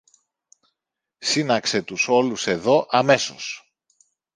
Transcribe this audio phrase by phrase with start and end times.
[1.17, 3.73] Σύναξε τους όλους εδώ, αμέσως!